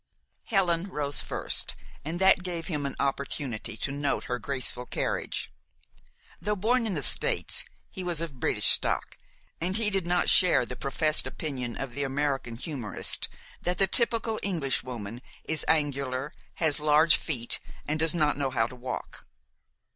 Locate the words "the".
6.95-7.03, 10.65-10.75, 11.93-12.01, 13.77-13.85